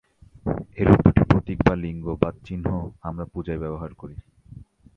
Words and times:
এরূপ 0.77 0.99
দুটি 1.05 1.23
প্রতীক 1.29 1.59
বা 1.67 1.73
লিঙ্গ 1.75 2.05
বা 2.21 2.29
চিহ্ন 2.45 2.67
আমরা 3.01 3.25
পূজায় 3.25 3.59
ব্যবহার 3.59 3.91
করি। 3.93 4.15